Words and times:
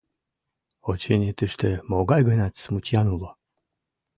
Очыни, 0.89 1.31
тыште 1.37 1.69
могай-гынат 1.89 2.53
смутьян 2.63 3.07
уло. 3.15 3.29